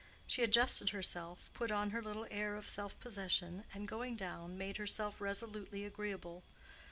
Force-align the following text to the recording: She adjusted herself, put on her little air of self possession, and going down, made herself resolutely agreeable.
She 0.25 0.41
adjusted 0.41 0.89
herself, 0.89 1.51
put 1.53 1.69
on 1.71 1.91
her 1.91 2.01
little 2.01 2.25
air 2.31 2.55
of 2.55 2.67
self 2.67 2.99
possession, 2.99 3.65
and 3.71 3.87
going 3.87 4.15
down, 4.15 4.57
made 4.57 4.77
herself 4.77 5.21
resolutely 5.21 5.85
agreeable. 5.85 6.41